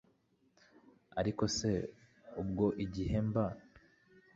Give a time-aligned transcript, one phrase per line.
[1.19, 1.71] ariko se
[2.41, 3.45] ubwo igihe mba